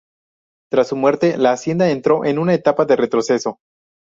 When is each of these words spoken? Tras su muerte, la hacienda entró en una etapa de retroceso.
Tras 0.71 0.87
su 0.87 0.95
muerte, 0.95 1.37
la 1.37 1.51
hacienda 1.51 1.91
entró 1.91 2.25
en 2.25 2.39
una 2.39 2.55
etapa 2.55 2.85
de 2.85 2.95
retroceso. 2.95 3.59